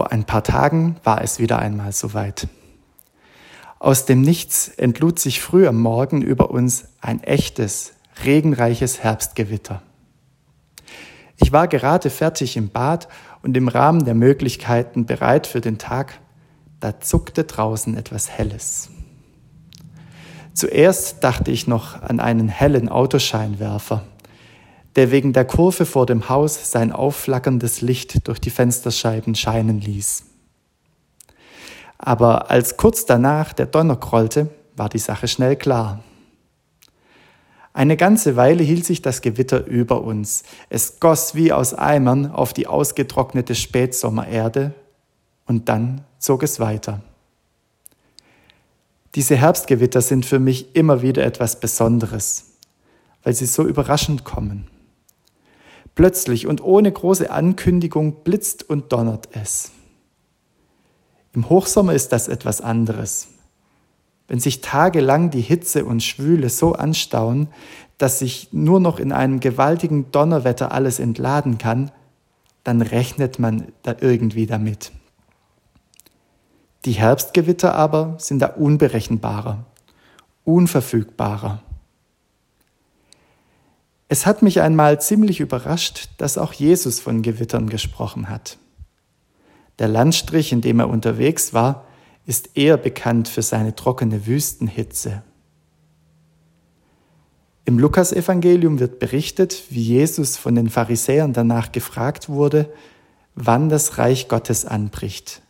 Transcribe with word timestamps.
Vor 0.00 0.12
ein 0.12 0.24
paar 0.24 0.42
Tagen 0.42 0.96
war 1.04 1.20
es 1.20 1.40
wieder 1.40 1.58
einmal 1.58 1.92
soweit. 1.92 2.48
Aus 3.78 4.06
dem 4.06 4.22
Nichts 4.22 4.68
entlud 4.68 5.18
sich 5.18 5.42
früh 5.42 5.66
am 5.66 5.78
Morgen 5.78 6.22
über 6.22 6.50
uns 6.50 6.86
ein 7.02 7.22
echtes, 7.22 7.92
regenreiches 8.24 9.02
Herbstgewitter. 9.02 9.82
Ich 11.36 11.52
war 11.52 11.68
gerade 11.68 12.08
fertig 12.08 12.56
im 12.56 12.70
Bad 12.70 13.08
und 13.42 13.54
im 13.58 13.68
Rahmen 13.68 14.06
der 14.06 14.14
Möglichkeiten 14.14 15.04
bereit 15.04 15.46
für 15.46 15.60
den 15.60 15.76
Tag, 15.76 16.18
da 16.80 16.98
zuckte 16.98 17.44
draußen 17.44 17.94
etwas 17.94 18.30
Helles. 18.30 18.88
Zuerst 20.54 21.22
dachte 21.22 21.50
ich 21.50 21.66
noch 21.66 22.00
an 22.00 22.20
einen 22.20 22.48
hellen 22.48 22.88
Autoscheinwerfer, 22.88 24.04
der 24.96 25.10
wegen 25.10 25.32
der 25.32 25.44
Kurve 25.44 25.86
vor 25.86 26.06
dem 26.06 26.28
Haus 26.28 26.70
sein 26.70 26.92
aufflackerndes 26.92 27.80
Licht 27.80 28.26
durch 28.26 28.40
die 28.40 28.50
Fensterscheiben 28.50 29.34
scheinen 29.34 29.80
ließ. 29.80 30.24
Aber 31.98 32.50
als 32.50 32.76
kurz 32.76 33.04
danach 33.04 33.52
der 33.52 33.66
Donner 33.66 33.96
grollte, 33.96 34.48
war 34.76 34.88
die 34.88 34.98
Sache 34.98 35.28
schnell 35.28 35.56
klar. 35.56 36.02
Eine 37.72 37.96
ganze 37.96 38.34
Weile 38.34 38.62
hielt 38.62 38.84
sich 38.84 39.00
das 39.00 39.22
Gewitter 39.22 39.64
über 39.66 40.02
uns. 40.02 40.42
Es 40.70 40.98
goss 40.98 41.34
wie 41.34 41.52
aus 41.52 41.72
Eimern 41.72 42.30
auf 42.32 42.52
die 42.52 42.66
ausgetrocknete 42.66 43.54
Spätsommererde 43.54 44.72
und 45.46 45.68
dann 45.68 46.02
zog 46.18 46.42
es 46.42 46.58
weiter. 46.58 47.00
Diese 49.14 49.36
Herbstgewitter 49.36 50.00
sind 50.00 50.24
für 50.24 50.38
mich 50.38 50.74
immer 50.74 51.02
wieder 51.02 51.24
etwas 51.24 51.60
Besonderes, 51.60 52.52
weil 53.22 53.34
sie 53.34 53.46
so 53.46 53.64
überraschend 53.64 54.24
kommen. 54.24 54.68
Plötzlich 56.00 56.46
und 56.46 56.64
ohne 56.64 56.90
große 56.90 57.30
Ankündigung 57.30 58.24
blitzt 58.24 58.66
und 58.70 58.90
donnert 58.90 59.28
es. 59.32 59.70
Im 61.34 61.50
Hochsommer 61.50 61.92
ist 61.92 62.14
das 62.14 62.26
etwas 62.26 62.62
anderes. 62.62 63.28
Wenn 64.26 64.40
sich 64.40 64.62
tagelang 64.62 65.28
die 65.28 65.42
Hitze 65.42 65.84
und 65.84 66.02
Schwüle 66.02 66.48
so 66.48 66.72
anstauen, 66.72 67.48
dass 67.98 68.18
sich 68.18 68.48
nur 68.50 68.80
noch 68.80 68.98
in 68.98 69.12
einem 69.12 69.40
gewaltigen 69.40 70.10
Donnerwetter 70.10 70.72
alles 70.72 71.00
entladen 71.00 71.58
kann, 71.58 71.90
dann 72.64 72.80
rechnet 72.80 73.38
man 73.38 73.70
da 73.82 73.94
irgendwie 74.00 74.46
damit. 74.46 74.92
Die 76.86 76.92
Herbstgewitter 76.92 77.74
aber 77.74 78.14
sind 78.16 78.38
da 78.38 78.46
unberechenbarer, 78.46 79.66
unverfügbarer. 80.44 81.62
Es 84.12 84.26
hat 84.26 84.42
mich 84.42 84.60
einmal 84.60 85.00
ziemlich 85.00 85.38
überrascht, 85.38 86.08
dass 86.18 86.36
auch 86.36 86.52
Jesus 86.52 86.98
von 86.98 87.22
Gewittern 87.22 87.68
gesprochen 87.68 88.28
hat. 88.28 88.58
Der 89.78 89.86
Landstrich, 89.86 90.50
in 90.50 90.60
dem 90.60 90.80
er 90.80 90.88
unterwegs 90.88 91.54
war, 91.54 91.86
ist 92.26 92.56
eher 92.56 92.76
bekannt 92.76 93.28
für 93.28 93.42
seine 93.42 93.76
trockene 93.76 94.26
Wüstenhitze. 94.26 95.22
Im 97.64 97.78
Lukasevangelium 97.78 98.80
wird 98.80 98.98
berichtet, 98.98 99.62
wie 99.70 99.82
Jesus 99.82 100.36
von 100.36 100.56
den 100.56 100.70
Pharisäern 100.70 101.32
danach 101.32 101.70
gefragt 101.70 102.28
wurde, 102.28 102.68
wann 103.36 103.68
das 103.68 103.96
Reich 103.96 104.26
Gottes 104.26 104.64
anbricht. 104.64 105.40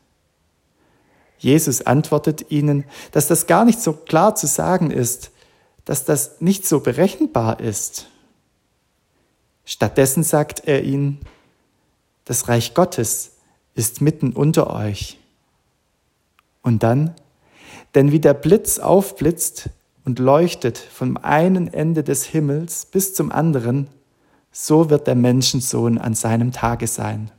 Jesus 1.38 1.81
antwortet 1.86 2.50
ihnen, 2.50 2.84
dass 3.12 3.27
das 3.27 3.47
gar 3.47 3.64
nicht 3.64 3.81
so 3.81 3.94
klar 3.94 4.34
zu 4.34 4.47
sagen 4.47 4.91
ist, 4.91 5.31
dass 5.86 6.05
das 6.05 6.42
nicht 6.42 6.66
so 6.66 6.81
berechenbar 6.81 7.61
ist. 7.61 8.11
Stattdessen 9.71 10.25
sagt 10.25 10.67
er 10.67 10.83
ihnen, 10.83 11.21
das 12.25 12.49
Reich 12.49 12.75
Gottes 12.75 13.37
ist 13.77 14.01
mitten 14.01 14.33
unter 14.33 14.69
euch. 14.75 15.17
Und 16.61 16.83
dann, 16.83 17.15
denn 17.95 18.11
wie 18.11 18.19
der 18.19 18.35
Blitz 18.35 18.81
aufblitzt 18.81 19.71
und 20.05 20.19
leuchtet 20.19 20.77
vom 20.77 21.17
einen 21.19 21.72
Ende 21.72 22.03
des 22.03 22.25
Himmels 22.25 22.84
bis 22.84 23.15
zum 23.15 23.31
anderen, 23.31 23.87
so 24.50 24.91
wird 24.91 25.06
der 25.06 25.15
Menschensohn 25.15 25.99
an 25.99 26.15
seinem 26.15 26.50
Tage 26.50 26.89
sein. 26.89 27.31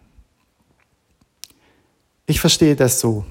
Ich 2.27 2.39
verstehe 2.39 2.77
das 2.77 3.01
so. 3.01 3.25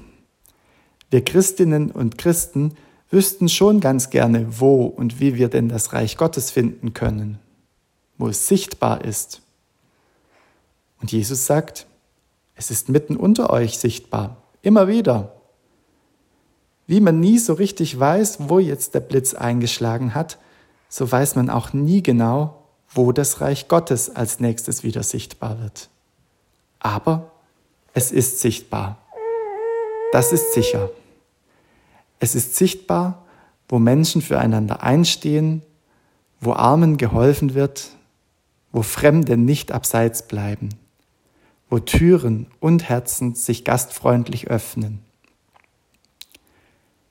Wir 1.09 1.25
Christinnen 1.25 1.89
und 1.89 2.19
Christen 2.19 2.75
wüssten 3.09 3.49
schon 3.49 3.79
ganz 3.79 4.11
gerne, 4.11 4.59
wo 4.59 4.85
und 4.85 5.19
wie 5.19 5.33
wir 5.33 5.49
denn 5.49 5.69
das 5.69 5.91
Reich 5.91 6.17
Gottes 6.17 6.51
finden 6.51 6.93
können, 6.93 7.39
wo 8.21 8.29
es 8.29 8.47
sichtbar 8.47 9.03
ist. 9.03 9.41
Und 11.01 11.11
Jesus 11.11 11.47
sagt, 11.47 11.87
es 12.55 12.69
ist 12.69 12.87
mitten 12.87 13.17
unter 13.17 13.49
euch 13.49 13.79
sichtbar, 13.79 14.37
immer 14.61 14.87
wieder. 14.87 15.33
Wie 16.85 17.01
man 17.01 17.19
nie 17.19 17.39
so 17.39 17.53
richtig 17.53 17.99
weiß, 17.99 18.49
wo 18.49 18.59
jetzt 18.59 18.93
der 18.93 18.99
Blitz 18.99 19.33
eingeschlagen 19.33 20.13
hat, 20.13 20.37
so 20.87 21.11
weiß 21.11 21.35
man 21.35 21.49
auch 21.49 21.73
nie 21.73 22.03
genau, 22.03 22.63
wo 22.89 23.11
das 23.11 23.41
Reich 23.41 23.67
Gottes 23.67 24.15
als 24.15 24.39
nächstes 24.39 24.83
wieder 24.83 25.01
sichtbar 25.01 25.59
wird. 25.59 25.89
Aber 26.79 27.31
es 27.93 28.11
ist 28.11 28.39
sichtbar. 28.39 28.99
Das 30.11 30.31
ist 30.31 30.53
sicher. 30.53 30.91
Es 32.19 32.35
ist 32.35 32.55
sichtbar, 32.55 33.25
wo 33.67 33.79
Menschen 33.79 34.21
füreinander 34.21 34.83
einstehen, 34.83 35.63
wo 36.39 36.53
Armen 36.53 36.97
geholfen 36.97 37.55
wird, 37.55 37.95
wo 38.71 38.81
Fremde 38.81 39.37
nicht 39.37 39.71
abseits 39.71 40.27
bleiben 40.27 40.69
wo 41.71 41.79
Türen 41.79 42.47
und 42.59 42.89
Herzen 42.89 43.33
sich 43.33 43.63
gastfreundlich 43.63 44.49
öffnen. 44.49 44.99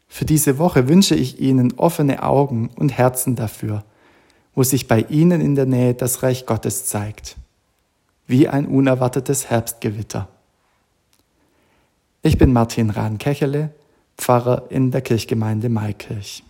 Für 0.07 0.27
diese 0.27 0.59
Woche 0.59 0.87
wünsche 0.87 1.15
ich 1.15 1.41
Ihnen 1.41 1.73
offene 1.79 2.23
Augen 2.23 2.69
und 2.77 2.91
Herzen 2.97 3.37
dafür, 3.37 3.85
wo 4.55 4.63
sich 4.63 4.87
bei 4.87 5.01
Ihnen 5.09 5.41
in 5.41 5.55
der 5.55 5.65
Nähe 5.65 5.95
das 5.95 6.23
Reich 6.23 6.45
Gottes 6.45 6.85
zeigt, 6.85 7.37
wie 8.27 8.49
ein 8.49 8.67
unerwartetes 8.67 9.49
Herbstgewitter. 9.49 10.29
Ich 12.23 12.37
bin 12.37 12.53
Martin 12.53 12.91
Rahn-Kechele, 12.91 13.71
Pfarrer 14.19 14.67
in 14.69 14.91
der 14.91 15.01
Kirchgemeinde 15.01 15.71
Maikirch. 15.71 16.45